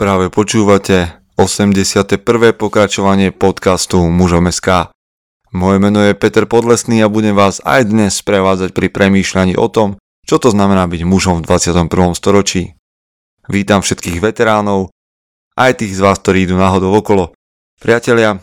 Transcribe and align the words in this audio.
Práve 0.00 0.32
počúvate 0.32 1.12
81. 1.36 2.24
pokračovanie 2.56 3.36
podcastu 3.36 4.00
Mužom 4.08 4.48
SK. 4.48 4.96
Moje 5.52 5.76
meno 5.76 6.00
je 6.00 6.16
Peter 6.16 6.48
Podlesný 6.48 7.04
a 7.04 7.12
budem 7.12 7.36
vás 7.36 7.60
aj 7.68 7.92
dnes 7.92 8.16
prevádzať 8.24 8.72
pri 8.72 8.88
premýšľaní 8.88 9.60
o 9.60 9.68
tom, 9.68 10.00
čo 10.24 10.40
to 10.40 10.56
znamená 10.56 10.88
byť 10.88 11.04
mužom 11.04 11.44
v 11.44 11.52
21. 11.52 12.16
storočí. 12.16 12.80
Vítam 13.44 13.84
všetkých 13.84 14.24
veteránov, 14.24 14.88
aj 15.60 15.84
tých 15.84 15.92
z 15.92 16.00
vás, 16.00 16.16
ktorí 16.16 16.48
idú 16.48 16.56
náhodou 16.56 16.96
okolo. 16.96 17.36
Priatelia, 17.76 18.40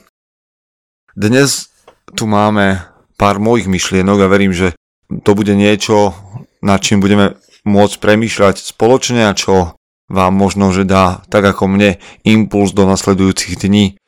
dnes 1.18 1.74
tu 2.14 2.30
máme 2.30 2.86
pár 3.18 3.42
mojich 3.42 3.66
myšlienok 3.66 4.22
a 4.22 4.30
verím, 4.30 4.54
že 4.54 4.78
to 5.26 5.34
bude 5.34 5.58
niečo, 5.58 6.14
nad 6.62 6.86
čím 6.86 7.02
budeme 7.02 7.34
môcť 7.66 7.98
premýšľať 7.98 8.62
spoločne 8.62 9.26
a 9.26 9.34
čo 9.34 9.74
vám 10.08 10.34
možno, 10.34 10.72
že 10.72 10.88
dá, 10.88 11.24
tak 11.28 11.44
ako 11.44 11.68
mne, 11.68 12.00
impuls 12.24 12.72
do 12.72 12.88
nasledujúcich 12.88 13.60
dní. 13.60 14.00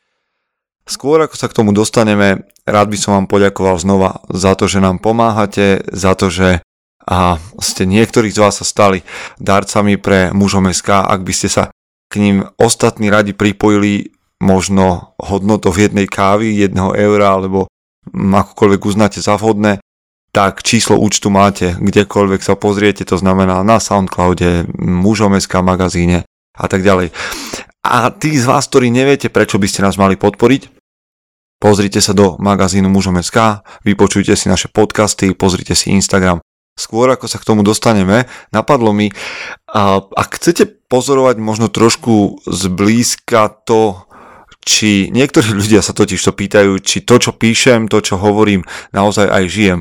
Skôr 0.90 1.22
ako 1.22 1.36
sa 1.38 1.46
k 1.52 1.58
tomu 1.62 1.70
dostaneme, 1.76 2.50
rád 2.66 2.88
by 2.90 2.98
som 2.98 3.14
vám 3.14 3.28
poďakoval 3.30 3.78
znova 3.78 4.26
za 4.32 4.58
to, 4.58 4.66
že 4.66 4.82
nám 4.82 4.98
pomáhate, 5.04 5.86
za 5.94 6.18
to, 6.18 6.34
že 6.34 6.66
a 7.10 7.42
ste 7.58 7.90
niektorí 7.90 8.30
z 8.30 8.38
vás 8.38 8.62
sa 8.62 8.66
stali 8.66 9.02
darcami 9.42 9.98
pre 9.98 10.30
mužom 10.30 10.70
SK, 10.70 11.10
ak 11.10 11.26
by 11.26 11.34
ste 11.34 11.50
sa 11.50 11.64
k 12.06 12.22
ním 12.22 12.46
ostatní 12.62 13.10
radi 13.10 13.34
pripojili 13.34 14.14
možno 14.38 15.18
hodnotou 15.18 15.74
jednej 15.74 16.06
kávy, 16.06 16.54
jedného 16.54 16.94
eura 16.94 17.34
alebo 17.34 17.66
akokoľvek 18.14 18.82
uznáte 18.86 19.20
za 19.22 19.42
vhodné, 19.42 19.82
tak 20.30 20.62
číslo 20.62 21.02
účtu 21.02 21.34
máte 21.34 21.74
kdekoľvek 21.78 22.42
sa 22.46 22.54
pozriete, 22.54 23.06
to 23.06 23.18
znamená 23.18 23.66
na 23.66 23.82
Soundcloude, 23.82 24.70
mužom.sk 24.78 25.54
magazíne 25.66 26.26
a 26.54 26.66
tak 26.70 26.86
ďalej. 26.86 27.10
A 27.82 28.12
tí 28.14 28.36
z 28.38 28.46
vás, 28.46 28.68
ktorí 28.68 28.94
neviete, 28.94 29.32
prečo 29.32 29.58
by 29.58 29.68
ste 29.68 29.82
nás 29.82 29.98
mali 29.98 30.20
podporiť, 30.20 30.70
pozrite 31.58 32.04
sa 32.04 32.14
do 32.14 32.38
magazínu 32.38 32.92
mužom.sk, 32.92 33.66
vypočujte 33.88 34.36
si 34.38 34.52
naše 34.52 34.70
podcasty, 34.70 35.34
pozrite 35.34 35.74
si 35.74 35.90
Instagram. 35.92 36.44
Skôr 36.80 37.12
ako 37.12 37.28
sa 37.28 37.42
k 37.42 37.48
tomu 37.48 37.66
dostaneme, 37.66 38.30
napadlo 38.56 38.96
mi, 38.96 39.12
a, 39.68 40.00
ak 40.00 40.40
chcete 40.40 40.88
pozorovať 40.88 41.36
možno 41.44 41.68
trošku 41.68 42.46
zblízka 42.48 43.52
to, 43.68 44.08
či 44.64 45.10
niektorí 45.10 45.56
ľudia 45.60 45.82
sa 45.82 45.92
totiž 45.92 46.20
to 46.22 46.32
pýtajú, 46.32 46.78
či 46.80 47.02
to, 47.04 47.18
čo 47.18 47.32
píšem, 47.36 47.90
to, 47.90 48.00
čo 48.00 48.22
hovorím, 48.22 48.64
naozaj 48.94 49.28
aj 49.28 49.46
žijem. 49.50 49.80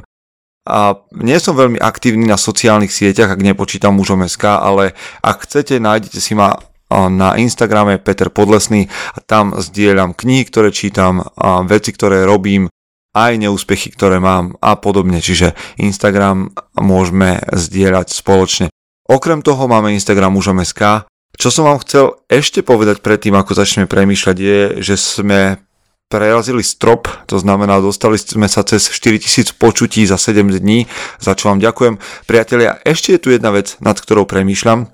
A 0.68 1.00
nie 1.16 1.40
som 1.40 1.56
veľmi 1.56 1.80
aktívny 1.80 2.28
na 2.28 2.36
sociálnych 2.36 2.92
sieťach, 2.92 3.32
ak 3.32 3.40
nepočítam 3.40 3.96
mužom 3.96 4.28
SK, 4.28 4.60
ale 4.60 4.92
ak 5.24 5.48
chcete, 5.48 5.80
nájdete 5.80 6.20
si 6.20 6.36
ma 6.36 6.60
na 6.92 7.36
Instagrame 7.40 7.96
Peter 7.96 8.28
Podlesný 8.28 8.88
a 9.16 9.18
tam 9.24 9.56
zdieľam 9.56 10.12
knihy, 10.12 10.44
ktoré 10.48 10.68
čítam, 10.68 11.24
a 11.36 11.64
veci, 11.64 11.92
ktoré 11.96 12.28
robím, 12.28 12.68
aj 13.16 13.40
neúspechy, 13.40 13.92
ktoré 13.96 14.20
mám 14.20 14.60
a 14.60 14.76
podobne. 14.76 15.24
Čiže 15.24 15.56
Instagram 15.80 16.52
môžeme 16.76 17.40
zdieľať 17.48 18.12
spoločne. 18.12 18.66
Okrem 19.08 19.40
toho 19.40 19.64
máme 19.64 19.96
Instagram 19.96 20.36
mužom 20.36 20.60
SK. 20.60 21.08
Čo 21.38 21.48
som 21.48 21.64
vám 21.70 21.80
chcel 21.80 22.18
ešte 22.28 22.60
povedať 22.60 23.00
predtým, 23.00 23.32
ako 23.36 23.56
začneme 23.56 23.86
premýšľať, 23.88 24.36
je, 24.36 24.60
že 24.84 24.94
sme 25.00 25.60
prerazili 26.08 26.64
strop, 26.64 27.06
to 27.28 27.36
znamená 27.36 27.84
dostali 27.84 28.16
sme 28.16 28.48
sa 28.48 28.64
cez 28.64 28.88
4000 28.88 29.60
počutí 29.60 30.08
za 30.08 30.16
7 30.16 30.48
dní, 30.48 30.88
za 31.20 31.36
čo 31.36 31.52
vám 31.52 31.60
ďakujem. 31.60 32.00
Priatelia, 32.24 32.80
ešte 32.82 33.14
je 33.14 33.20
tu 33.20 33.28
jedna 33.28 33.52
vec, 33.52 33.76
nad 33.84 33.94
ktorou 34.00 34.24
premýšľam. 34.24 34.88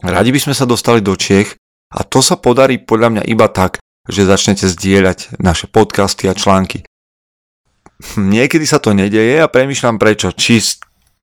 Radi 0.00 0.30
by 0.32 0.40
sme 0.40 0.54
sa 0.56 0.64
dostali 0.64 1.04
do 1.04 1.12
Čiech 1.16 1.56
a 1.92 2.02
to 2.02 2.24
sa 2.24 2.40
podarí 2.40 2.80
podľa 2.80 3.08
mňa 3.20 3.22
iba 3.28 3.48
tak, 3.52 3.80
že 4.08 4.28
začnete 4.28 4.64
zdieľať 4.68 5.36
naše 5.40 5.68
podcasty 5.68 6.28
a 6.28 6.34
články. 6.36 6.84
Niekedy 8.16 8.64
sa 8.64 8.80
to 8.80 8.96
nedeje 8.96 9.40
a 9.40 9.48
premýšľam 9.48 10.00
prečo. 10.00 10.32
Či 10.34 10.60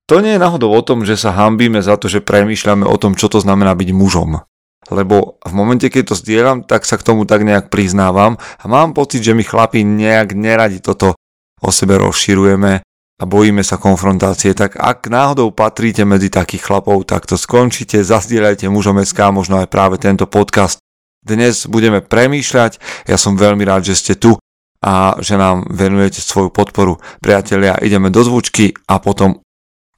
to 0.09 0.23
nie 0.23 0.37
je 0.37 0.41
náhodou 0.41 0.73
o 0.73 0.81
tom, 0.81 1.05
že 1.05 1.17
sa 1.17 1.33
hambíme 1.33 1.81
za 1.81 1.97
to, 1.97 2.09
že 2.09 2.25
premýšľame 2.25 2.85
o 2.87 2.95
tom, 2.97 3.13
čo 3.13 3.29
to 3.29 3.37
znamená 3.37 3.73
byť 3.77 3.89
mužom 3.93 4.41
lebo 4.89 5.37
v 5.45 5.53
momente, 5.53 5.85
keď 5.91 6.13
to 6.13 6.15
zdieľam, 6.17 6.65
tak 6.65 6.89
sa 6.89 6.97
k 6.97 7.05
tomu 7.05 7.29
tak 7.29 7.45
nejak 7.45 7.69
priznávam 7.69 8.39
a 8.39 8.65
mám 8.65 8.97
pocit, 8.97 9.21
že 9.21 9.37
my 9.37 9.45
chlapi 9.45 9.85
nejak 9.85 10.33
neradi 10.33 10.81
toto 10.81 11.13
o 11.61 11.69
sebe 11.69 12.01
rozširujeme 12.01 12.81
a 13.21 13.23
bojíme 13.29 13.61
sa 13.61 13.77
konfrontácie, 13.77 14.57
tak 14.57 14.81
ak 14.81 15.05
náhodou 15.05 15.53
patríte 15.53 16.01
medzi 16.01 16.33
takých 16.33 16.65
chlapov, 16.65 17.05
tak 17.05 17.29
to 17.29 17.37
skončite, 17.37 18.01
zazdieľajte 18.01 18.65
mužom 18.65 18.97
SK, 19.05 19.29
možno 19.29 19.61
aj 19.61 19.69
práve 19.69 20.01
tento 20.01 20.25
podcast. 20.25 20.81
Dnes 21.21 21.69
budeme 21.69 22.01
premýšľať, 22.01 22.81
ja 23.05 23.17
som 23.21 23.37
veľmi 23.37 23.61
rád, 23.61 23.85
že 23.85 23.93
ste 23.93 24.13
tu 24.17 24.41
a 24.81 25.21
že 25.21 25.37
nám 25.37 25.69
venujete 25.69 26.17
svoju 26.17 26.49
podporu. 26.49 26.97
Priatelia, 27.21 27.77
ideme 27.77 28.09
do 28.09 28.25
zvučky 28.25 28.73
a 28.89 28.97
potom 28.97 29.37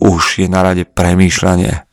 už 0.04 0.44
je 0.44 0.52
na 0.52 0.60
rade 0.60 0.84
premýšľanie. 0.84 1.93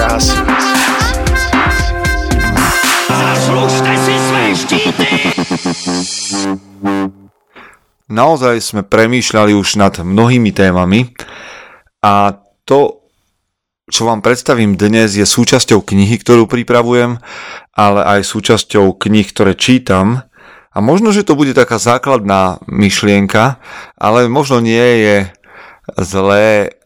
krásy. 0.00 0.36
Zaslužte 3.08 3.92
si 4.00 4.14
své 4.16 4.44
štíty! 4.56 5.06
Naozaj 8.10 8.56
sme 8.64 8.82
premýšľali 8.82 9.52
už 9.54 9.76
nad 9.76 9.94
mnohými 10.00 10.50
témami 10.50 11.12
a 12.02 12.34
to, 12.64 13.06
čo 13.86 14.08
vám 14.08 14.24
predstavím 14.24 14.74
dnes, 14.74 15.14
je 15.14 15.22
súčasťou 15.22 15.84
knihy, 15.84 16.16
ktorú 16.18 16.48
pripravujem, 16.50 17.20
ale 17.76 18.00
aj 18.02 18.26
súčasťou 18.26 18.98
knih, 18.98 19.26
ktoré 19.30 19.52
čítam. 19.54 20.26
A 20.74 20.78
možno, 20.82 21.14
že 21.14 21.22
to 21.22 21.38
bude 21.38 21.54
taká 21.54 21.78
základná 21.78 22.58
myšlienka, 22.66 23.62
ale 23.94 24.26
možno 24.26 24.58
nie 24.58 24.86
je 25.06 25.16
zlé 25.98 26.79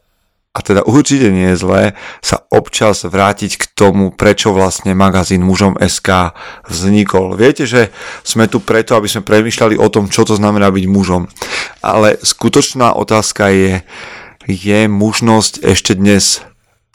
a 0.55 0.63
teda 0.63 0.87
určite 0.87 1.35
nie 1.35 1.51
je 1.51 1.59
zlé 1.59 1.83
sa 2.23 2.47
občas 2.47 3.03
vrátiť 3.03 3.59
k 3.59 3.65
tomu, 3.75 4.15
prečo 4.15 4.55
vlastne 4.55 4.95
magazín 4.95 5.43
mužom 5.43 5.75
SK 5.75 6.31
vznikol. 6.71 7.35
Viete, 7.35 7.67
že 7.67 7.91
sme 8.23 8.47
tu 8.47 8.63
preto, 8.63 8.95
aby 8.95 9.11
sme 9.11 9.27
premyšľali 9.27 9.75
o 9.75 9.91
tom, 9.91 10.07
čo 10.07 10.23
to 10.23 10.39
znamená 10.39 10.71
byť 10.71 10.85
mužom. 10.87 11.27
Ale 11.83 12.15
skutočná 12.23 12.95
otázka 12.95 13.51
je, 13.51 13.83
je 14.47 14.79
mužnosť 14.87 15.59
ešte 15.59 15.91
dnes 15.99 16.39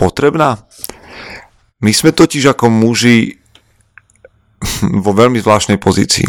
potrebná? 0.00 0.64
My 1.84 1.92
sme 1.92 2.16
totiž 2.16 2.56
ako 2.56 2.72
muži 2.72 3.36
vo 5.04 5.12
veľmi 5.12 5.36
zvláštnej 5.36 5.76
pozícii. 5.76 6.24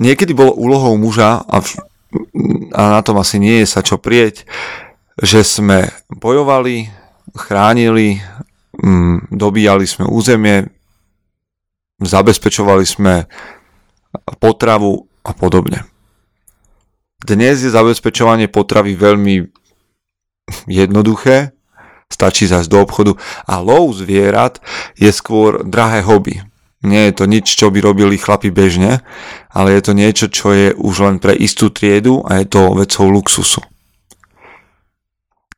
Niekedy 0.00 0.34
bolo 0.34 0.58
úlohou 0.58 0.98
muža, 0.98 1.46
a 1.46 1.62
a 2.74 2.80
na 2.98 3.00
tom 3.02 3.18
asi 3.22 3.38
nie 3.38 3.62
je 3.62 3.66
sa 3.70 3.80
čo 3.80 3.98
prieť, 3.98 4.46
že 5.20 5.46
sme 5.46 5.90
bojovali, 6.10 6.90
chránili, 7.36 8.18
mm, 8.78 9.30
dobíjali 9.30 9.86
sme 9.86 10.08
územie, 10.08 10.66
zabezpečovali 12.00 12.84
sme 12.86 13.28
potravu 14.40 15.06
a 15.22 15.30
podobne. 15.36 15.86
Dnes 17.20 17.60
je 17.60 17.70
zabezpečovanie 17.70 18.48
potravy 18.48 18.96
veľmi 18.96 19.44
jednoduché, 20.66 21.52
stačí 22.10 22.48
zajsť 22.48 22.70
do 22.72 22.78
obchodu 22.82 23.12
a 23.46 23.62
lov 23.62 23.94
zvierat 23.94 24.58
je 24.98 25.12
skôr 25.12 25.62
drahé 25.62 26.02
hobby. 26.02 26.42
Nie 26.80 27.12
je 27.12 27.14
to 27.20 27.24
nič, 27.28 27.44
čo 27.44 27.68
by 27.68 27.84
robili 27.84 28.16
chlapi 28.16 28.48
bežne, 28.48 29.04
ale 29.52 29.76
je 29.76 29.82
to 29.84 29.92
niečo, 29.92 30.26
čo 30.32 30.48
je 30.56 30.68
už 30.72 30.94
len 31.04 31.16
pre 31.20 31.36
istú 31.36 31.68
triedu 31.68 32.24
a 32.24 32.40
je 32.40 32.48
to 32.48 32.72
vecou 32.72 33.04
luxusu. 33.12 33.60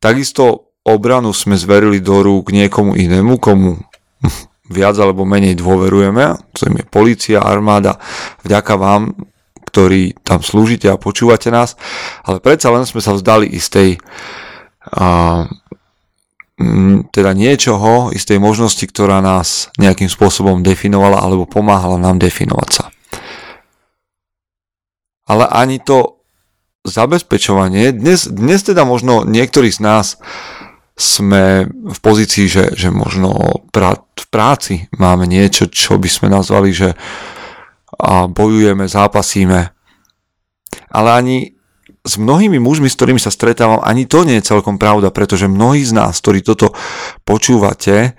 Takisto 0.03 0.75
obranu 0.83 1.31
sme 1.31 1.55
zverili 1.55 2.03
do 2.03 2.27
rúk 2.27 2.51
niekomu 2.51 2.99
inému, 2.99 3.39
komu 3.39 3.79
viac 4.77 4.99
alebo 4.99 5.23
menej 5.23 5.55
dôverujeme, 5.55 6.35
to 6.59 6.67
je 6.67 6.83
policia, 6.91 7.39
armáda, 7.39 8.03
vďaka 8.43 8.75
vám, 8.75 9.15
ktorí 9.73 10.19
tam 10.27 10.43
slúžite 10.43 10.91
a 10.91 10.99
počúvate 10.99 11.55
nás, 11.55 11.79
ale 12.27 12.43
predsa 12.43 12.75
len 12.75 12.83
sme 12.83 12.99
sa 12.99 13.15
vzdali 13.15 13.47
istej 13.47 14.03
a, 14.91 15.47
teda 17.11 17.33
niečoho, 17.37 18.11
istej 18.15 18.39
možnosti, 18.39 18.83
ktorá 18.83 19.21
nás 19.21 19.69
nejakým 19.77 20.09
spôsobom 20.09 20.65
definovala 20.65 21.21
alebo 21.21 21.49
pomáhala 21.49 22.01
nám 22.01 22.19
definovať 22.19 22.71
sa. 22.71 22.85
Ale 25.27 25.47
ani 25.49 25.79
to 25.79 26.23
zabezpečovanie, 26.83 27.95
dnes, 27.95 28.27
dnes 28.27 28.67
teda 28.67 28.83
možno 28.83 29.23
niektorí 29.23 29.71
z 29.71 29.81
nás 29.81 30.07
sme 30.99 31.67
v 31.71 31.99
pozícii, 32.03 32.47
že, 32.51 32.65
že 32.77 32.93
možno 32.93 33.63
pra, 33.73 33.97
v 33.97 34.27
práci 34.29 34.75
máme 34.99 35.25
niečo, 35.25 35.71
čo 35.71 35.97
by 35.97 36.09
sme 36.11 36.29
nazvali, 36.29 36.71
že 36.75 36.93
a 38.03 38.27
bojujeme, 38.27 38.89
zápasíme. 38.91 39.61
Ale 40.91 41.09
ani 41.13 41.55
s 42.03 42.19
mnohými 42.19 42.59
mužmi, 42.59 42.91
s 42.91 42.99
ktorými 42.99 43.23
sa 43.23 43.31
stretávam, 43.31 43.79
ani 43.83 44.11
to 44.11 44.27
nie 44.27 44.43
je 44.43 44.49
celkom 44.51 44.79
pravda, 44.79 45.15
pretože 45.15 45.47
mnohí 45.47 45.87
z 45.87 45.95
nás, 45.95 46.19
ktorí 46.19 46.43
toto 46.43 46.75
počúvate, 47.23 48.19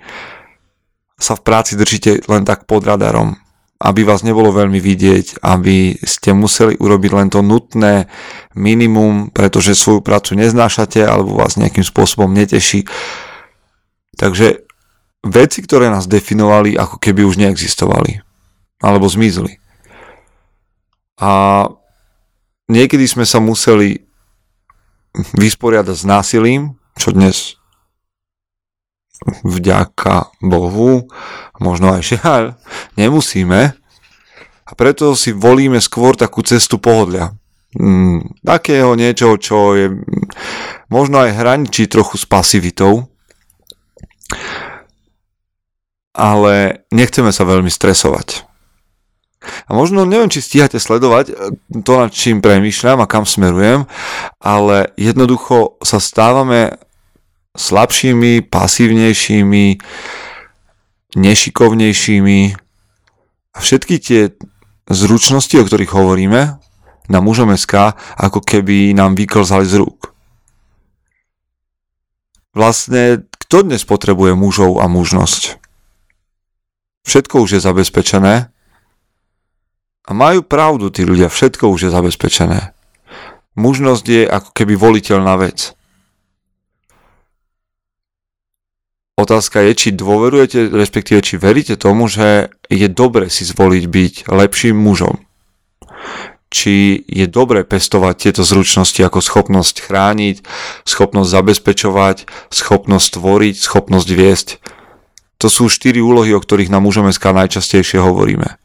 sa 1.20 1.34
v 1.36 1.44
práci 1.44 1.76
držíte 1.78 2.26
len 2.26 2.42
tak 2.48 2.64
pod 2.64 2.84
radarom, 2.84 3.36
aby 3.80 4.00
vás 4.02 4.24
nebolo 4.24 4.50
veľmi 4.52 4.80
vidieť, 4.80 5.44
aby 5.44 6.00
ste 6.00 6.32
museli 6.32 6.80
urobiť 6.80 7.10
len 7.12 7.28
to 7.28 7.44
nutné 7.44 8.08
minimum, 8.56 9.28
pretože 9.28 9.76
svoju 9.76 10.00
prácu 10.00 10.36
neznášate 10.40 11.04
alebo 11.04 11.36
vás 11.36 11.60
nejakým 11.60 11.84
spôsobom 11.84 12.32
neteší. 12.32 12.88
Takže 14.16 14.64
veci, 15.26 15.58
ktoré 15.60 15.92
nás 15.92 16.08
definovali, 16.08 16.76
ako 16.76 16.96
keby 16.96 17.24
už 17.24 17.36
neexistovali 17.40 18.24
alebo 18.80 19.08
zmizli. 19.08 19.60
A 21.20 21.64
niekedy 22.68 23.04
sme 23.04 23.28
sa 23.28 23.40
museli 23.40 24.04
vysporiadať 25.34 25.96
s 25.96 26.04
násilím, 26.04 26.74
čo 26.98 27.14
dnes 27.14 27.58
vďaka 29.46 30.34
Bohu, 30.42 31.08
možno 31.62 31.94
aj 31.96 32.02
žiaľ, 32.16 32.42
nemusíme. 32.98 33.72
A 34.64 34.70
preto 34.74 35.12
si 35.14 35.30
volíme 35.30 35.78
skôr 35.78 36.16
takú 36.16 36.40
cestu 36.40 36.80
pohodlia. 36.80 37.36
Mm, 37.74 38.38
takého 38.46 38.94
niečo, 38.94 39.34
čo 39.36 39.74
je 39.74 39.90
možno 40.88 41.26
aj 41.26 41.36
hraničí 41.36 41.90
trochu 41.90 42.16
s 42.16 42.24
pasivitou, 42.24 43.10
ale 46.14 46.86
nechceme 46.94 47.34
sa 47.34 47.42
veľmi 47.42 47.68
stresovať. 47.68 48.53
A 49.66 49.70
možno 49.72 50.08
neviem, 50.08 50.32
či 50.32 50.44
stíhate 50.44 50.80
sledovať 50.80 51.26
eh, 51.30 51.34
to, 51.82 51.92
nad 52.00 52.10
čím 52.10 52.40
premýšľam 52.44 53.04
a 53.04 53.10
kam 53.10 53.28
smerujem, 53.28 53.86
ale 54.42 54.92
jednoducho 54.96 55.78
sa 55.84 55.98
stávame 56.02 56.76
slabšími, 57.54 58.50
pasívnejšími, 58.50 59.66
nešikovnejšími 61.14 62.40
a 63.54 63.58
všetky 63.62 63.94
tie 64.02 64.22
zručnosti, 64.90 65.54
o 65.54 65.66
ktorých 65.66 65.94
hovoríme, 65.94 66.58
na 67.04 67.18
mužom 67.20 67.52
SK, 67.52 67.94
ako 68.16 68.40
keby 68.40 68.96
nám 68.96 69.14
vyklzali 69.14 69.68
z 69.68 69.84
rúk. 69.84 70.16
Vlastne, 72.54 73.26
kto 73.44 73.66
dnes 73.66 73.82
potrebuje 73.84 74.32
mužov 74.38 74.80
a 74.80 74.86
mužnosť? 74.88 75.58
Všetko 77.04 77.44
už 77.44 77.58
je 77.58 77.60
zabezpečené 77.60 78.53
a 80.04 80.10
majú 80.12 80.44
pravdu 80.44 80.92
tí 80.92 81.08
ľudia, 81.08 81.32
všetko 81.32 81.72
už 81.72 81.88
je 81.88 81.90
zabezpečené. 81.90 82.76
Mužnosť 83.56 84.04
je 84.04 84.22
ako 84.28 84.50
keby 84.52 84.74
voliteľná 84.76 85.40
vec. 85.40 85.72
Otázka 89.14 89.62
je, 89.62 89.72
či 89.78 89.88
dôverujete, 89.94 90.74
respektíve 90.74 91.22
či 91.22 91.38
veríte 91.38 91.78
tomu, 91.78 92.10
že 92.10 92.50
je 92.66 92.90
dobre 92.90 93.30
si 93.30 93.46
zvoliť 93.46 93.84
byť 93.86 94.14
lepším 94.26 94.74
mužom. 94.74 95.22
Či 96.50 97.02
je 97.06 97.26
dobre 97.30 97.62
pestovať 97.62 98.14
tieto 98.18 98.42
zručnosti 98.42 98.98
ako 98.98 99.22
schopnosť 99.22 99.86
chrániť, 99.86 100.36
schopnosť 100.82 101.30
zabezpečovať, 101.30 102.16
schopnosť 102.50 103.08
tvoriť, 103.14 103.54
schopnosť 103.54 104.08
viesť. 104.10 104.48
To 105.38 105.46
sú 105.46 105.70
štyri 105.70 106.02
úlohy, 106.02 106.34
o 106.34 106.42
ktorých 106.42 106.70
na 106.70 106.82
mužom 106.82 107.06
SK 107.10 107.38
najčastejšie 107.38 108.02
hovoríme. 108.02 108.63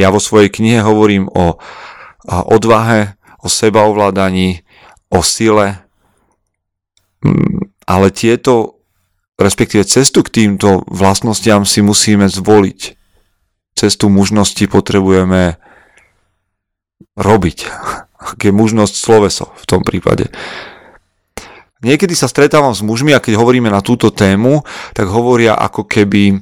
Ja 0.00 0.08
vo 0.08 0.16
svojej 0.16 0.48
knihe 0.48 0.80
hovorím 0.80 1.28
o 1.28 1.60
odvahe, 2.24 3.20
o 3.44 3.48
sebaovládaní, 3.52 4.64
o 5.12 5.20
sile, 5.20 5.84
mm, 7.20 7.84
ale 7.84 8.08
tieto, 8.08 8.80
respektíve 9.36 9.84
cestu 9.84 10.24
k 10.24 10.32
týmto 10.32 10.88
vlastnostiam 10.88 11.68
si 11.68 11.84
musíme 11.84 12.32
zvoliť. 12.32 12.96
Cestu 13.76 14.08
mužnosti 14.08 14.64
potrebujeme 14.68 15.60
robiť. 17.16 17.58
Je 18.40 18.52
mužnosť 18.52 18.94
sloveso 18.96 19.52
v 19.56 19.64
tom 19.64 19.80
prípade. 19.84 20.28
Niekedy 21.80 22.12
sa 22.12 22.28
stretávam 22.28 22.76
s 22.76 22.84
mužmi 22.84 23.16
a 23.16 23.24
keď 23.24 23.40
hovoríme 23.40 23.72
na 23.72 23.80
túto 23.80 24.12
tému, 24.12 24.60
tak 24.92 25.08
hovoria 25.08 25.56
ako 25.56 25.88
keby 25.88 26.36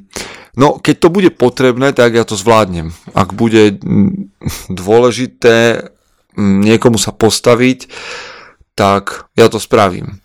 No, 0.59 0.75
keď 0.75 0.95
to 0.99 1.07
bude 1.07 1.31
potrebné, 1.39 1.95
tak 1.95 2.19
ja 2.19 2.27
to 2.27 2.35
zvládnem. 2.35 2.91
Ak 3.15 3.31
bude 3.31 3.79
dôležité 4.67 5.87
niekomu 6.35 6.99
sa 6.99 7.15
postaviť, 7.15 7.87
tak 8.75 9.31
ja 9.39 9.47
to 9.47 9.55
spravím. 9.55 10.19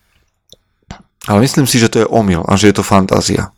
Ale 1.30 1.46
myslím 1.46 1.70
si, 1.70 1.78
že 1.78 1.86
to 1.86 2.02
je 2.02 2.10
omyl 2.10 2.42
a 2.44 2.58
že 2.58 2.74
je 2.74 2.76
to 2.76 2.84
fantázia. 2.84 3.54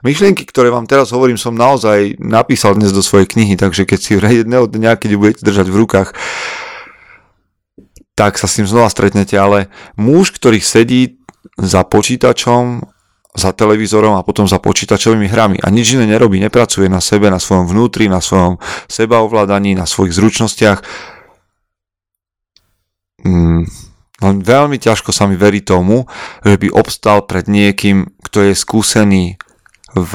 Myšlienky, 0.00 0.48
ktoré 0.48 0.72
vám 0.72 0.88
teraz 0.88 1.12
hovorím, 1.12 1.36
som 1.36 1.52
naozaj 1.52 2.16
napísal 2.16 2.72
dnes 2.72 2.88
do 2.88 3.04
svojej 3.04 3.28
knihy, 3.28 3.60
takže 3.60 3.84
keď 3.84 3.98
si 4.00 4.16
jedného 4.40 4.64
dňa, 4.64 4.96
keď 4.96 5.08
ju 5.12 5.18
budete 5.20 5.42
držať 5.44 5.66
v 5.68 5.80
rukách, 5.84 6.08
tak 8.16 8.40
sa 8.40 8.48
s 8.48 8.60
tým 8.60 8.68
znova 8.68 8.88
stretnete, 8.88 9.36
ale 9.36 9.68
muž, 9.96 10.32
ktorý 10.32 10.60
sedí 10.60 11.20
za 11.56 11.84
počítačom 11.84 12.84
za 13.30 13.54
televízorom 13.54 14.18
a 14.18 14.26
potom 14.26 14.50
za 14.50 14.58
počítačovými 14.58 15.30
hrami 15.30 15.56
a 15.62 15.70
nič 15.70 15.94
iné 15.94 16.06
nerobí, 16.06 16.42
nepracuje 16.42 16.90
na 16.90 16.98
sebe, 16.98 17.30
na 17.30 17.38
svojom 17.38 17.70
vnútri, 17.70 18.10
na 18.10 18.18
svojom 18.18 18.58
sebaovládaní, 18.90 19.78
na 19.78 19.86
svojich 19.86 20.18
zručnostiach. 20.18 20.82
Mm, 23.22 23.70
len 24.20 24.36
veľmi 24.42 24.82
ťažko 24.82 25.14
sa 25.14 25.30
mi 25.30 25.38
verí 25.38 25.62
tomu, 25.62 26.10
že 26.42 26.58
by 26.58 26.74
obstal 26.74 27.22
pred 27.22 27.46
niekým, 27.46 28.10
kto 28.26 28.50
je 28.50 28.54
skúsený 28.58 29.38
v, 29.94 30.12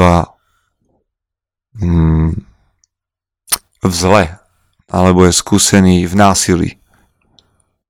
mm, 1.80 2.32
v 3.80 3.94
zle, 3.96 4.24
alebo 4.92 5.24
je 5.24 5.34
skúsený 5.34 6.04
v 6.04 6.14
násilí. 6.20 6.70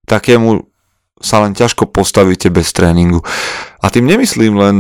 Takému 0.06 0.70
sa 1.18 1.42
len 1.42 1.58
ťažko 1.58 1.90
postavíte 1.90 2.54
bez 2.54 2.70
tréningu. 2.70 3.26
A 3.82 3.90
tým 3.90 4.06
nemyslím 4.06 4.54
len 4.56 4.78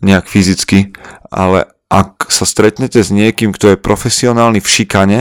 nejak 0.00 0.26
fyzicky, 0.26 0.92
ale 1.30 1.68
ak 1.90 2.30
sa 2.30 2.46
stretnete 2.46 3.02
s 3.02 3.10
niekým, 3.10 3.50
kto 3.50 3.74
je 3.74 3.82
profesionálny 3.82 4.62
v 4.62 4.68
šikane 4.70 5.20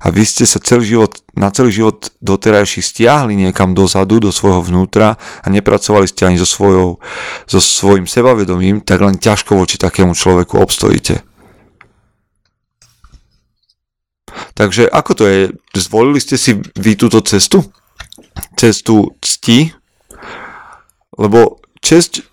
a 0.00 0.06
vy 0.08 0.24
ste 0.24 0.48
sa 0.48 0.56
celý 0.56 0.96
život, 0.96 1.20
na 1.36 1.52
celý 1.52 1.84
život 1.84 2.08
doterajší 2.24 2.80
stiahli 2.80 3.36
niekam 3.36 3.76
dozadu, 3.76 4.16
do 4.16 4.32
svojho 4.32 4.64
vnútra 4.64 5.20
a 5.20 5.46
nepracovali 5.52 6.08
ste 6.08 6.32
ani 6.32 6.40
so, 6.40 6.48
svojou, 6.48 6.96
so 7.44 7.60
svojím 7.60 8.08
sebavedomím, 8.08 8.80
tak 8.80 9.04
len 9.04 9.20
ťažko 9.20 9.60
voči 9.60 9.76
takému 9.76 10.16
človeku 10.16 10.56
obstojíte. 10.56 11.20
Takže 14.56 14.88
ako 14.88 15.12
to 15.12 15.24
je? 15.28 15.40
Zvolili 15.76 16.24
ste 16.24 16.40
si 16.40 16.56
vy 16.56 16.96
túto 16.96 17.20
cestu? 17.20 17.68
Cestu 18.56 19.12
cti? 19.20 19.76
Lebo 21.20 21.60
česť 21.84 22.27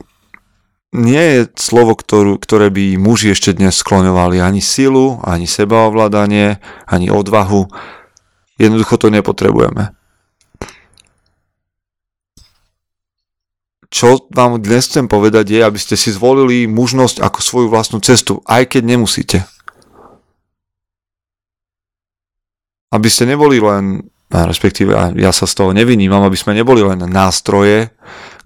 nie 0.95 1.19
je 1.19 1.39
slovo, 1.59 1.99
ktorú, 1.99 2.39
ktoré 2.39 2.71
by 2.71 2.95
muži 2.95 3.35
ešte 3.35 3.51
dnes 3.51 3.75
skloňovali. 3.75 4.39
Ani 4.39 4.63
silu, 4.63 5.19
ani 5.27 5.43
sebaovládanie, 5.43 6.63
ani 6.87 7.11
odvahu. 7.11 7.67
Jednoducho 8.55 8.95
to 8.95 9.11
nepotrebujeme. 9.11 9.91
Čo 13.91 14.27
vám 14.31 14.59
dnes 14.59 14.91
chcem 14.91 15.07
povedať 15.07 15.55
je, 15.55 15.61
aby 15.63 15.79
ste 15.79 15.95
si 15.95 16.11
zvolili 16.11 16.67
mužnosť 16.67 17.23
ako 17.23 17.39
svoju 17.39 17.67
vlastnú 17.71 18.03
cestu, 18.03 18.43
aj 18.43 18.75
keď 18.75 18.83
nemusíte. 18.95 19.37
Aby 22.91 23.07
ste 23.07 23.23
neboli 23.23 23.63
len, 23.63 24.11
respektíve 24.31 24.91
ja 25.15 25.31
sa 25.31 25.47
z 25.47 25.53
toho 25.55 25.71
nevinímam, 25.71 26.23
aby 26.27 26.35
sme 26.35 26.55
neboli 26.55 26.83
len 26.83 27.07
nástroje, 27.07 27.91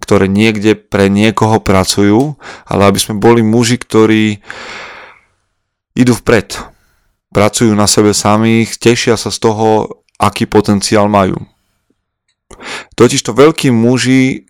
ktoré 0.09 0.25
niekde 0.25 0.73
pre 0.73 1.05
niekoho 1.05 1.61
pracujú, 1.61 2.33
ale 2.65 2.89
aby 2.89 2.97
sme 2.97 3.21
boli 3.21 3.45
muži, 3.45 3.77
ktorí 3.77 4.41
idú 5.93 6.17
vpred. 6.17 6.57
Pracujú 7.29 7.77
na 7.77 7.85
sebe 7.85 8.17
samých, 8.17 8.81
tešia 8.81 9.21
sa 9.21 9.29
z 9.29 9.37
toho, 9.37 10.01
aký 10.17 10.49
potenciál 10.49 11.05
majú. 11.05 11.37
Totižto 12.97 13.37
veľkí 13.37 13.69
muži 13.69 14.49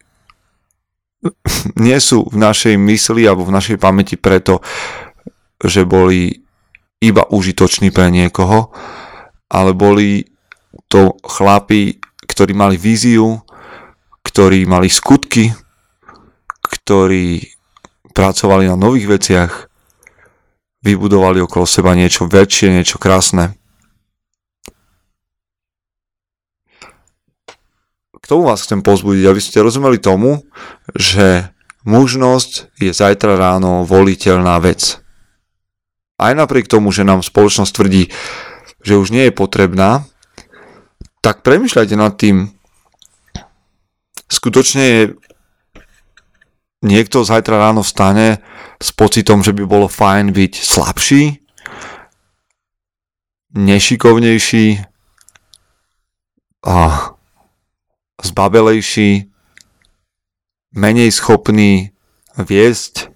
nie 1.83 1.99
sú 1.99 2.23
v 2.31 2.39
našej 2.39 2.79
mysli 2.79 3.27
alebo 3.27 3.43
v 3.43 3.51
našej 3.59 3.83
pamäti 3.83 4.15
preto, 4.15 4.63
že 5.59 5.83
boli 5.83 6.39
iba 7.03 7.27
užitoční 7.27 7.91
pre 7.91 8.07
niekoho, 8.07 8.71
ale 9.51 9.75
boli 9.75 10.23
to 10.87 11.19
chlapi, 11.19 11.99
ktorí 12.23 12.55
mali 12.55 12.79
víziu, 12.79 13.43
ktorí 14.39 14.63
mali 14.71 14.87
skutky, 14.87 15.51
ktorí 16.63 17.43
pracovali 18.15 18.71
na 18.71 18.79
nových 18.79 19.19
veciach, 19.19 19.51
vybudovali 20.79 21.43
okolo 21.43 21.67
seba 21.67 21.91
niečo 21.91 22.23
väčšie, 22.23 22.71
niečo 22.71 23.03
krásne. 23.03 23.59
K 28.15 28.25
tomu 28.31 28.47
vás 28.47 28.63
chcem 28.63 28.79
pozbudiť, 28.79 29.27
aby 29.27 29.43
ste 29.43 29.59
rozumeli 29.59 29.99
tomu, 29.99 30.47
že 30.95 31.51
mužnosť 31.83 32.79
je 32.79 32.95
zajtra 32.95 33.35
ráno 33.35 33.83
voliteľná 33.83 34.55
vec. 34.63 35.03
Aj 36.15 36.31
napriek 36.31 36.71
tomu, 36.71 36.95
že 36.95 37.03
nám 37.03 37.27
spoločnosť 37.27 37.75
tvrdí, 37.75 38.07
že 38.87 38.95
už 38.95 39.11
nie 39.11 39.27
je 39.27 39.35
potrebná, 39.35 40.07
tak 41.19 41.43
premyšľajte 41.43 41.95
nad 41.99 42.15
tým, 42.15 42.55
skutočne 44.29 45.17
niekto 46.85 47.25
zajtra 47.25 47.59
ráno 47.59 47.83
vstane 47.83 48.39
s 48.79 48.89
pocitom, 48.95 49.43
že 49.43 49.51
by 49.51 49.63
bolo 49.67 49.91
fajn 49.91 50.31
byť 50.31 50.53
slabší, 50.55 51.23
nešikovnejší 53.57 54.67
a 56.63 56.77
zbabelejší, 58.23 59.31
menej 60.75 61.09
schopný 61.11 61.91
viesť. 62.37 63.09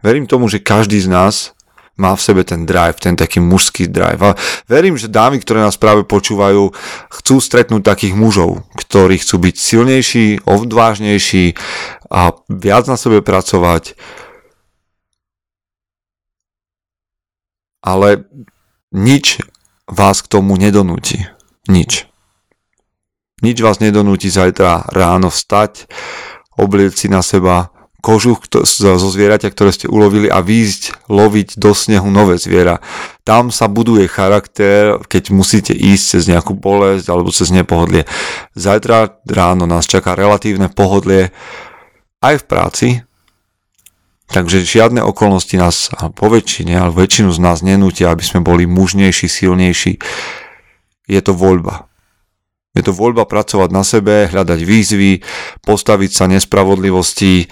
Verím 0.00 0.24
tomu, 0.24 0.48
že 0.48 0.62
každý 0.62 1.00
z 1.00 1.08
nás 1.12 1.52
má 1.98 2.16
v 2.16 2.22
sebe 2.22 2.42
ten 2.44 2.64
drive, 2.64 2.96
ten 3.00 3.16
taký 3.16 3.40
mužský 3.40 3.90
drive. 3.90 4.20
A 4.22 4.38
verím, 4.68 4.96
že 4.96 5.10
dámy, 5.10 5.40
ktoré 5.40 5.60
nás 5.60 5.76
práve 5.76 6.06
počúvajú, 6.06 6.72
chcú 7.10 7.36
stretnúť 7.40 7.82
takých 7.84 8.14
mužov, 8.14 8.64
ktorí 8.76 9.18
chcú 9.20 9.36
byť 9.50 9.54
silnejší, 9.56 10.26
odvážnejší 10.46 11.58
a 12.10 12.34
viac 12.48 12.84
na 12.86 12.96
sebe 12.96 13.20
pracovať. 13.20 13.96
Ale 17.80 18.28
nič 18.92 19.40
vás 19.88 20.20
k 20.22 20.30
tomu 20.30 20.54
nedonúti. 20.60 21.24
Nič. 21.70 22.10
Nič 23.40 23.56
vás 23.64 23.80
nedonúti 23.80 24.28
zajtra 24.28 24.92
ráno 24.92 25.32
vstať, 25.32 25.88
oblieť 26.60 26.92
si 26.92 27.06
na 27.08 27.24
seba 27.24 27.72
kožuch 28.00 28.48
zo 28.64 29.08
zvieraťa, 29.12 29.52
ktoré 29.52 29.70
ste 29.70 29.86
ulovili 29.86 30.26
a 30.26 30.40
výjsť 30.40 31.06
loviť 31.06 31.60
do 31.60 31.76
snehu 31.76 32.08
nové 32.08 32.40
zviera. 32.40 32.80
Tam 33.22 33.52
sa 33.52 33.68
buduje 33.68 34.08
charakter, 34.08 34.98
keď 35.06 35.30
musíte 35.30 35.76
ísť 35.76 36.04
cez 36.16 36.22
nejakú 36.26 36.56
bolesť 36.56 37.06
alebo 37.12 37.30
cez 37.30 37.52
nepohodlie. 37.52 38.08
Zajtra 38.56 39.20
ráno 39.28 39.68
nás 39.68 39.84
čaká 39.86 40.16
relatívne 40.16 40.72
pohodlie 40.72 41.30
aj 42.24 42.42
v 42.42 42.48
práci, 42.48 42.88
takže 44.32 44.64
žiadne 44.64 45.04
okolnosti 45.04 45.56
nás, 45.60 45.92
po 46.16 46.26
väčšine, 46.32 46.76
ale 46.76 46.92
väčšinu 46.96 47.30
z 47.32 47.40
nás 47.40 47.60
nenútia, 47.60 48.12
aby 48.12 48.24
sme 48.24 48.40
boli 48.40 48.64
mužnejší, 48.64 49.28
silnejší. 49.28 50.00
Je 51.10 51.20
to 51.20 51.34
voľba. 51.34 51.90
Je 52.70 52.86
to 52.86 52.94
voľba 52.94 53.26
pracovať 53.26 53.70
na 53.74 53.82
sebe, 53.82 54.30
hľadať 54.30 54.62
výzvy, 54.62 55.26
postaviť 55.66 56.10
sa 56.14 56.30
nespravodlivosti, 56.30 57.50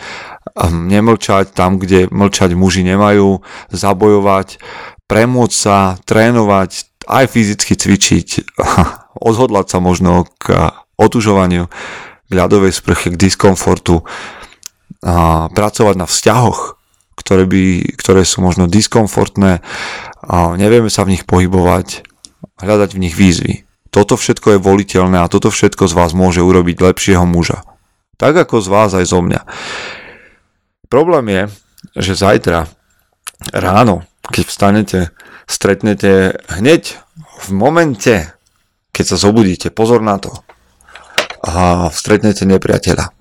nemlčať 0.56 1.52
tam, 1.52 1.76
kde 1.76 2.08
mlčať 2.08 2.54
muži 2.54 2.86
nemajú, 2.86 3.42
zabojovať, 3.72 4.60
premôcť 5.08 5.56
sa, 5.56 5.96
trénovať, 6.04 6.70
aj 7.08 7.24
fyzicky 7.32 7.74
cvičiť, 7.74 8.28
odhodlať 9.28 9.66
sa 9.72 9.78
možno 9.80 10.28
k 10.38 10.72
otužovaniu, 11.00 11.66
k 12.28 12.30
ľadovej 12.32 12.72
sprche, 12.76 13.14
k 13.14 13.20
diskomfortu, 13.20 14.04
a 14.98 15.46
pracovať 15.54 15.94
na 15.94 16.06
vzťahoch, 16.10 16.74
ktoré, 17.14 17.46
by, 17.46 17.94
ktoré 17.98 18.22
sú 18.26 18.42
možno 18.42 18.66
diskomfortné, 18.66 19.62
a 20.28 20.36
nevieme 20.58 20.90
sa 20.90 21.06
v 21.06 21.14
nich 21.16 21.24
pohybovať, 21.24 22.04
hľadať 22.60 22.90
v 22.94 23.02
nich 23.06 23.14
výzvy. 23.14 23.64
Toto 23.88 24.20
všetko 24.20 24.58
je 24.58 24.64
voliteľné 24.64 25.24
a 25.24 25.30
toto 25.32 25.48
všetko 25.48 25.88
z 25.88 25.96
vás 25.96 26.12
môže 26.12 26.44
urobiť 26.44 26.76
lepšieho 26.82 27.24
muža. 27.24 27.64
Tak 28.20 28.36
ako 28.36 28.60
z 28.60 28.68
vás 28.68 28.90
aj 28.92 29.06
zo 29.08 29.24
mňa. 29.24 29.40
Problém 30.88 31.28
je, 31.28 31.42
že 32.00 32.20
zajtra 32.20 32.64
ráno, 33.52 34.08
keď 34.24 34.44
vstanete, 34.48 35.00
stretnete 35.44 36.40
hneď 36.48 36.96
v 37.44 37.48
momente, 37.52 38.32
keď 38.92 39.04
sa 39.04 39.16
zobudíte, 39.20 39.70
pozor 39.70 40.00
na 40.00 40.16
to, 40.16 40.32
a 41.44 41.86
stretnete 41.92 42.48
nepriateľa. 42.48 43.14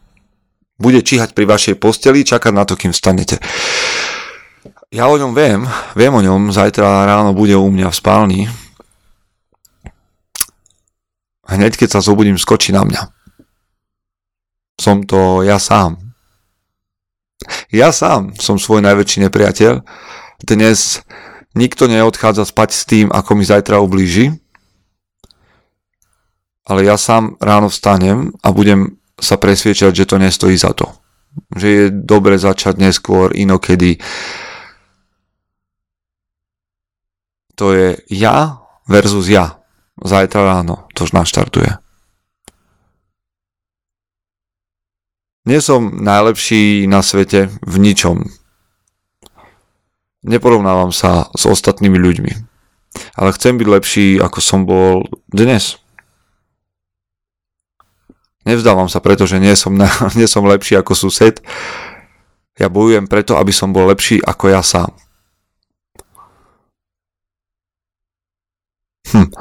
Bude 0.77 1.01
číhať 1.01 1.33
pri 1.33 1.45
vašej 1.45 1.75
posteli, 1.77 2.25
čakať 2.25 2.53
na 2.53 2.63
to, 2.65 2.77
kým 2.77 2.93
vstanete. 2.93 3.37
Ja 4.87 5.11
o 5.11 5.19
ňom 5.19 5.35
viem, 5.35 5.67
viem 5.99 6.13
o 6.15 6.23
ňom, 6.23 6.55
zajtra 6.55 7.03
ráno 7.03 7.35
bude 7.35 7.59
u 7.59 7.67
mňa 7.67 7.91
v 7.91 7.99
spálni, 7.99 8.41
hneď 11.47 11.75
keď 11.75 11.97
sa 11.97 12.05
zobudím, 12.05 12.39
skočí 12.39 12.71
na 12.71 12.87
mňa. 12.87 13.01
Som 14.77 15.03
to 15.03 15.41
ja 15.43 15.57
sám. 15.57 16.06
Ja 17.69 17.93
sám 17.93 18.33
som 18.39 18.57
svoj 18.57 18.81
najväčší 18.81 19.27
nepriateľ. 19.29 19.83
Dnes 20.41 21.01
nikto 21.53 21.89
neodchádza 21.89 22.47
spať 22.47 22.69
s 22.73 22.81
tým, 22.85 23.07
ako 23.13 23.37
mi 23.37 23.43
zajtra 23.45 23.81
ublíži. 23.81 24.33
Ale 26.67 26.83
ja 26.83 26.99
sám 26.99 27.39
ráno 27.39 27.71
vstanem 27.71 28.35
a 28.43 28.51
budem 28.51 28.99
sa 29.17 29.39
presviečať, 29.39 29.93
že 29.95 30.09
to 30.09 30.19
nestojí 30.19 30.57
za 30.59 30.75
to. 30.75 30.91
Že 31.55 31.67
je 31.67 31.85
dobre 31.93 32.35
začať 32.35 32.81
neskôr, 32.81 33.31
inokedy. 33.33 33.97
To 37.57 37.73
je 37.73 37.97
ja 38.13 38.61
versus 38.85 39.31
ja 39.31 39.57
zajtra 39.97 40.45
ráno 40.45 40.85
to 40.93 41.09
naštartuje. 41.09 41.86
Nie 45.47 45.63
som 45.63 46.03
najlepší 46.03 46.91
na 46.91 46.99
svete 46.99 47.47
v 47.63 47.75
ničom. 47.79 48.27
Neporovnávam 50.27 50.91
sa 50.91 51.31
s 51.31 51.47
ostatnými 51.47 51.95
ľuďmi. 51.95 52.33
Ale 53.15 53.31
chcem 53.31 53.55
byť 53.55 53.67
lepší, 53.71 54.07
ako 54.19 54.39
som 54.43 54.67
bol 54.67 55.07
dnes. 55.31 55.79
Nevzdávam 58.43 58.91
sa 58.91 58.99
preto, 58.99 59.23
že 59.23 59.39
nie 59.39 59.55
som, 59.55 59.71
na, 59.71 59.87
nie 60.19 60.27
som 60.27 60.43
lepší 60.43 60.75
ako 60.75 60.91
sused. 61.07 61.39
Ja 62.59 62.67
bojujem 62.67 63.07
preto, 63.07 63.39
aby 63.39 63.55
som 63.55 63.71
bol 63.71 63.87
lepší 63.87 64.19
ako 64.19 64.51
ja 64.51 64.59
sám. 64.59 64.91
Hm. 69.15 69.31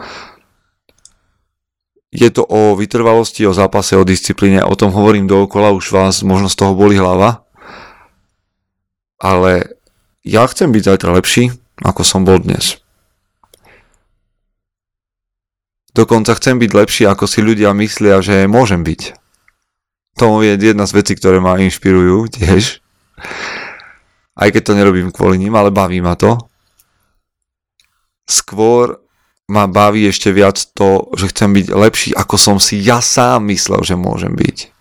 Je 2.14 2.30
to 2.30 2.46
o 2.46 2.78
vytrvalosti, 2.78 3.46
o 3.46 3.56
zápase, 3.56 3.98
o 3.98 4.06
disciplíne, 4.06 4.62
o 4.62 4.78
tom 4.78 4.94
hovorím 4.94 5.26
dookola, 5.26 5.74
už 5.74 5.90
vás 5.90 6.22
možno 6.22 6.46
z 6.46 6.56
toho 6.56 6.72
boli 6.78 6.94
hlava. 6.94 7.42
Ale 9.18 9.74
ja 10.22 10.46
chcem 10.46 10.70
byť 10.70 10.82
zajtra 10.86 11.10
lepší, 11.18 11.50
ako 11.82 12.02
som 12.06 12.22
bol 12.22 12.38
dnes. 12.38 12.78
Dokonca 15.96 16.36
chcem 16.36 16.60
byť 16.60 16.70
lepší, 16.76 17.02
ako 17.08 17.24
si 17.24 17.40
ľudia 17.40 17.72
myslia, 17.72 18.20
že 18.20 18.44
môžem 18.44 18.84
byť. 18.84 19.16
To 20.20 20.44
je 20.44 20.56
jedna 20.56 20.84
z 20.84 20.92
vecí, 20.92 21.16
ktoré 21.16 21.40
ma 21.40 21.56
inšpirujú 21.56 22.28
tiež. 22.36 22.84
Aj 24.36 24.48
keď 24.52 24.62
to 24.62 24.76
nerobím 24.76 25.08
kvôli 25.08 25.40
ním, 25.40 25.56
ale 25.56 25.72
baví 25.72 26.04
ma 26.04 26.12
to. 26.12 26.36
Skôr 28.28 29.05
ma 29.46 29.70
baví 29.70 30.10
ešte 30.10 30.34
viac 30.34 30.58
to, 30.74 31.06
že 31.14 31.30
chcem 31.30 31.54
byť 31.54 31.66
lepší, 31.70 32.10
ako 32.18 32.34
som 32.34 32.56
si 32.58 32.82
ja 32.82 32.98
sám 32.98 33.46
myslel, 33.50 33.82
že 33.86 33.94
môžem 33.94 34.34
byť. 34.34 34.74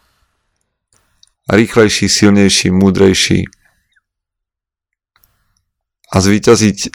Rýchlejší, 1.46 2.10
silnejší, 2.10 2.74
múdrejší. 2.74 3.46
A 6.10 6.16
zvíťaziť 6.18 6.90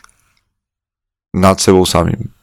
nad 1.38 1.62
sebou 1.62 1.86
samým. 1.86 2.34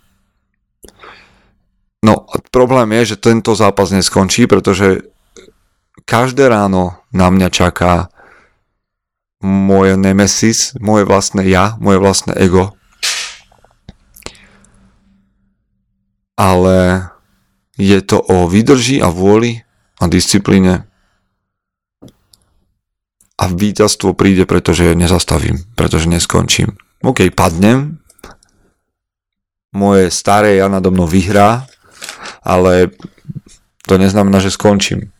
No, 1.99 2.23
problém 2.55 2.95
je, 3.03 3.15
že 3.15 3.17
tento 3.19 3.51
zápas 3.51 3.91
neskončí, 3.91 4.47
pretože 4.47 5.03
každé 6.07 6.47
ráno 6.47 7.03
na 7.11 7.27
mňa 7.27 7.49
čaká 7.51 8.07
moje 9.43 9.99
nemesis, 9.99 10.71
moje 10.79 11.03
vlastné 11.03 11.43
ja, 11.51 11.75
moje 11.83 11.99
vlastné 11.99 12.31
ego, 12.39 12.76
ale 16.37 17.09
je 17.75 17.99
to 18.05 18.21
o 18.21 18.45
výdrži 18.47 19.01
a 19.01 19.09
vôli 19.09 19.65
a 19.97 20.05
disciplíne. 20.05 20.87
a 23.37 23.45
víťazstvo 23.45 24.17
príde, 24.17 24.49
pretože 24.49 24.97
nezastavím, 24.97 25.61
pretože 25.77 26.09
neskončím. 26.09 26.73
OK, 27.05 27.29
padnem, 27.29 28.01
moje 29.69 30.09
staré 30.09 30.57
ja 30.57 30.65
nado 30.65 30.89
mnou 30.89 31.05
vyhrá, 31.05 31.69
ale 32.41 32.89
to 33.85 34.01
neznamená, 34.01 34.41
že 34.41 34.49
skončím. 34.49 35.13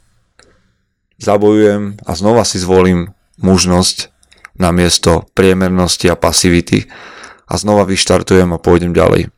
Zabojujem 1.22 2.02
a 2.02 2.12
znova 2.18 2.42
si 2.42 2.58
zvolím 2.58 3.14
mužnosť 3.38 4.10
na 4.58 4.74
miesto 4.74 5.30
priemernosti 5.38 6.10
a 6.10 6.18
pasivity 6.18 6.90
a 7.46 7.54
znova 7.54 7.86
vyštartujem 7.86 8.50
a 8.50 8.62
pôjdem 8.62 8.98
ďalej. 8.98 9.30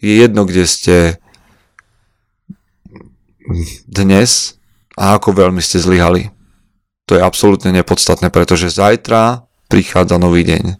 Je 0.00 0.16
jedno, 0.16 0.48
kde 0.48 0.64
ste 0.64 0.96
dnes 3.84 4.56
a 4.96 5.16
ako 5.20 5.36
veľmi 5.36 5.60
ste 5.60 5.76
zlyhali. 5.76 6.32
To 7.08 7.18
je 7.18 7.22
absolútne 7.24 7.74
nepodstatné, 7.74 8.30
pretože 8.32 8.72
zajtra 8.72 9.44
prichádza 9.68 10.16
nový 10.16 10.46
deň. 10.46 10.78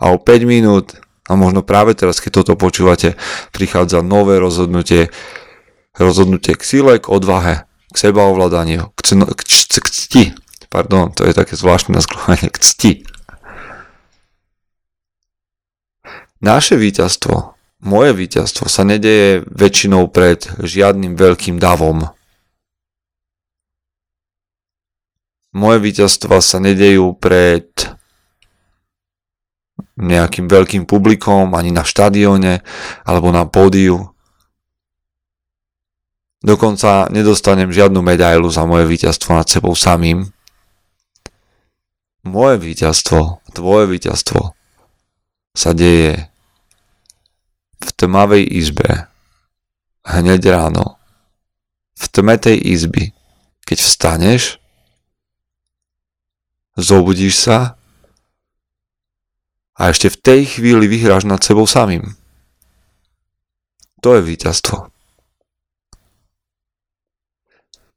A 0.00 0.10
o 0.10 0.18
5 0.18 0.48
minút, 0.48 0.96
a 1.28 1.36
možno 1.36 1.60
práve 1.60 1.92
teraz, 1.92 2.18
keď 2.24 2.42
toto 2.42 2.54
počúvate, 2.56 3.20
prichádza 3.52 4.00
nové 4.00 4.40
rozhodnutie, 4.40 5.12
rozhodnutie 5.94 6.56
k 6.56 6.62
sile, 6.64 6.96
k 6.96 7.12
odvahe, 7.12 7.68
k 7.92 7.96
sebaovládaniu, 7.96 8.94
k, 8.96 9.00
cno, 9.04 9.24
k, 9.28 9.40
k, 9.44 9.78
k 9.82 9.88
cti. 9.90 10.24
Pardon, 10.72 11.12
to 11.12 11.24
je 11.24 11.36
také 11.36 11.56
zvláštne 11.56 11.92
nasklovenie, 11.96 12.48
k 12.48 12.58
cti. 12.58 12.92
Naše 16.38 16.78
víťazstvo 16.78 17.57
moje 17.82 18.10
víťazstvo 18.14 18.66
sa 18.66 18.82
nedeje 18.82 19.46
väčšinou 19.46 20.10
pred 20.10 20.42
žiadnym 20.62 21.14
veľkým 21.14 21.62
davom. 21.62 22.10
Moje 25.54 25.78
víťazstva 25.80 26.38
sa 26.44 26.58
nedejú 26.60 27.16
pred 27.16 27.66
nejakým 29.98 30.46
veľkým 30.46 30.86
publikom, 30.86 31.58
ani 31.58 31.74
na 31.74 31.82
štadióne, 31.82 32.62
alebo 33.02 33.34
na 33.34 33.48
pódiu. 33.50 34.14
Dokonca 36.38 37.10
nedostanem 37.10 37.74
žiadnu 37.74 37.98
medailu 37.98 38.46
za 38.46 38.62
moje 38.62 38.86
víťazstvo 38.86 39.34
nad 39.34 39.46
sebou 39.50 39.74
samým. 39.74 40.30
Moje 42.22 42.62
víťazstvo, 42.62 43.42
tvoje 43.50 43.84
víťazstvo 43.90 44.54
sa 45.58 45.70
deje 45.74 46.27
v 47.78 47.88
tmavej 47.94 48.44
izbe, 48.46 49.06
hneď 50.06 50.42
ráno, 50.50 50.98
v 51.98 52.04
tme 52.10 52.36
tej 52.38 52.58
izby, 52.58 53.10
keď 53.66 53.78
vstaneš, 53.82 54.42
zobudíš 56.78 57.34
sa 57.38 57.78
a 59.78 59.90
ešte 59.90 60.10
v 60.10 60.20
tej 60.22 60.40
chvíli 60.58 60.90
vyhráš 60.90 61.26
nad 61.26 61.42
sebou 61.42 61.66
samým. 61.66 62.18
To 64.02 64.14
je 64.14 64.22
víťazstvo. 64.22 64.90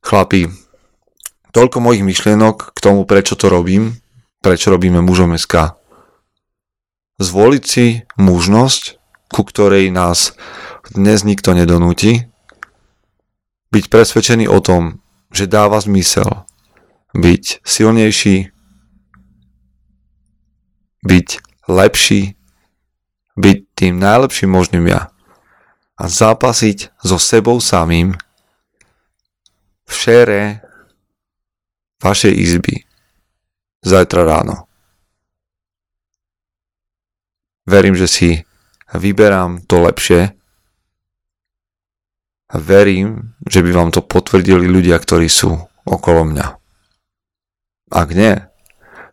Chlapi, 0.02 0.50
toľko 1.54 1.78
mojich 1.78 2.02
myšlienok 2.02 2.74
k 2.74 2.80
tomu, 2.82 3.06
prečo 3.06 3.38
to 3.38 3.54
robím, 3.54 4.02
prečo 4.42 4.74
robíme 4.74 4.98
mužom 5.06 5.38
SK. 5.38 5.78
Zvoliť 7.22 7.64
si 7.64 8.02
mužnosť, 8.18 9.01
ku 9.32 9.48
ktorej 9.48 9.90
nás 9.90 10.36
dnes 10.92 11.24
nikto 11.24 11.56
nedonúti, 11.56 12.28
byť 13.72 13.86
presvedčený 13.88 14.52
o 14.52 14.60
tom, 14.60 15.00
že 15.32 15.48
dáva 15.48 15.80
zmysel 15.80 16.44
byť 17.16 17.64
silnejší, 17.64 18.52
byť 21.04 21.28
lepší, 21.68 22.36
byť 23.36 23.58
tým 23.76 24.00
najlepším 24.00 24.52
možným 24.52 24.86
ja 24.88 25.12
a 26.00 26.04
zápasiť 26.08 26.92
so 27.04 27.20
sebou 27.20 27.60
samým 27.60 28.16
v 29.88 29.92
šére 29.92 30.42
vašej 32.00 32.34
izby 32.34 32.76
zajtra 33.84 34.24
ráno. 34.24 34.68
Verím, 37.68 37.96
že 37.96 38.08
si 38.08 38.30
vyberám 39.00 39.64
to 39.68 39.84
lepšie 39.88 40.36
a 42.52 42.56
verím, 42.60 43.38
že 43.48 43.64
by 43.64 43.72
vám 43.72 43.90
to 43.96 44.04
potvrdili 44.04 44.68
ľudia, 44.68 45.00
ktorí 45.00 45.32
sú 45.32 45.56
okolo 45.88 46.28
mňa. 46.28 46.48
Ak 47.92 48.12
nie, 48.12 48.36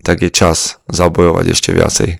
tak 0.02 0.22
je 0.22 0.30
čas 0.30 0.82
zabojovať 0.90 1.46
ešte 1.54 1.70
viacej. 1.74 2.18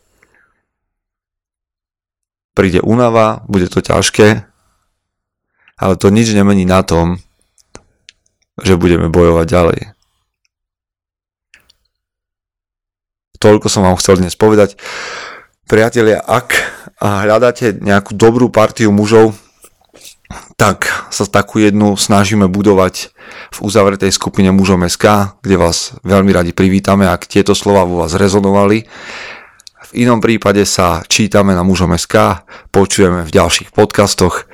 Príde 2.55 2.83
únava, 2.83 3.47
bude 3.47 3.71
to 3.71 3.79
ťažké, 3.79 4.42
ale 5.79 5.94
to 5.94 6.11
nič 6.11 6.35
nemení 6.35 6.66
na 6.66 6.83
tom, 6.83 7.23
že 8.59 8.75
budeme 8.75 9.07
bojovať 9.07 9.47
ďalej. 9.47 9.81
Toľko 13.38 13.71
som 13.71 13.87
vám 13.87 13.94
chcel 14.03 14.18
dnes 14.18 14.35
povedať. 14.35 14.75
Priatelia, 15.68 16.24
ak 16.24 16.57
hľadáte 16.96 17.76
nejakú 17.76 18.16
dobrú 18.16 18.48
partiu 18.48 18.88
mužov, 18.88 19.37
tak 20.57 20.88
sa 21.12 21.28
takú 21.28 21.61
jednu 21.61 21.92
snažíme 21.92 22.48
budovať 22.48 23.12
v 23.52 23.59
uzavretej 23.61 24.09
skupine 24.09 24.48
mužom 24.48 24.88
SK, 24.88 25.37
kde 25.44 25.61
vás 25.61 25.92
veľmi 26.09 26.33
radi 26.33 26.57
privítame, 26.57 27.04
ak 27.04 27.28
tieto 27.28 27.52
slova 27.52 27.85
vo 27.85 28.00
vás 28.00 28.16
rezonovali. 28.16 28.88
V 29.88 29.90
inom 29.92 30.24
prípade 30.24 30.64
sa 30.64 31.04
čítame 31.04 31.52
na 31.52 31.61
mužom 31.61 31.92
SK, 31.92 32.48
počujeme 32.72 33.28
v 33.28 33.31
ďalších 33.33 33.68
podcastoch 33.72 34.48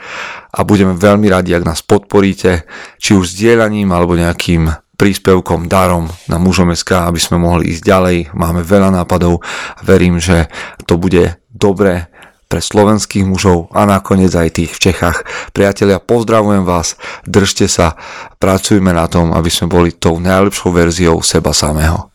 a 0.51 0.67
budeme 0.67 0.99
veľmi 0.99 1.31
radi, 1.31 1.55
ak 1.55 1.63
nás 1.63 1.83
podporíte, 1.83 2.67
či 2.99 3.15
už 3.15 3.39
sdielaním 3.39 3.95
alebo 3.95 4.19
nejakým 4.19 4.84
príspevkom, 4.95 5.67
darom 5.67 6.11
na 6.31 6.39
mužom 6.39 6.71
SK, 6.75 7.11
aby 7.11 7.21
sme 7.21 7.43
mohli 7.43 7.75
ísť 7.75 7.83
ďalej. 7.83 8.17
Máme 8.35 8.63
veľa 8.63 8.95
nápadov 8.95 9.43
a 9.75 9.81
verím, 9.83 10.23
že 10.23 10.47
to 10.87 10.99
bude 10.99 11.39
dobre 11.51 12.11
pre 12.49 12.61
slovenských 12.63 13.27
mužov 13.27 13.73
a 13.75 13.83
nakoniec 13.83 14.31
aj 14.31 14.63
tých 14.63 14.73
v 14.79 14.83
Čechách. 14.91 15.27
Priatelia, 15.51 15.99
pozdravujem 15.99 16.63
vás, 16.63 16.95
držte 17.27 17.67
sa, 17.67 17.99
pracujme 18.39 18.95
na 18.95 19.11
tom, 19.11 19.35
aby 19.35 19.51
sme 19.51 19.67
boli 19.67 19.91
tou 19.91 20.23
najlepšou 20.23 20.71
verziou 20.71 21.19
seba 21.25 21.51
samého. 21.51 22.15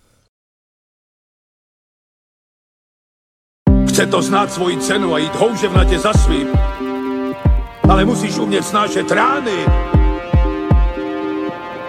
Chce 3.89 4.05
to 4.07 4.21
znát 4.21 4.53
svoji 4.53 4.77
cenu 4.77 5.13
a 5.13 5.17
jít 5.17 5.35
houževnatě 5.35 5.99
za 5.99 6.13
svým. 6.13 6.47
Ale 7.89 8.05
musíš 8.05 8.37
umět 8.37 8.63
snášet 8.63 9.11
rány. 9.11 9.98